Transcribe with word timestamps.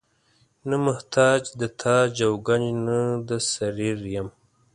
نه 0.69 0.75
محتاج 0.85 1.41
د 1.59 1.61
تاج 1.81 2.13
او 2.27 2.33
ګنج 2.47 2.67
نه 2.87 2.99
د 3.27 3.29
سریر 3.51 3.99
یم. 4.15 4.27